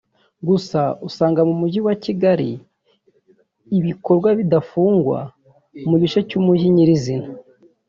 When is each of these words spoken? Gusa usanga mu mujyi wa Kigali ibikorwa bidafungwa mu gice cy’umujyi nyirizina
Gusa 0.47 0.81
usanga 1.07 1.41
mu 1.47 1.55
mujyi 1.61 1.79
wa 1.87 1.95
Kigali 2.03 2.49
ibikorwa 3.77 4.29
bidafungwa 4.39 5.19
mu 5.89 5.95
gice 6.01 6.19
cy’umujyi 6.29 6.67
nyirizina 6.75 7.27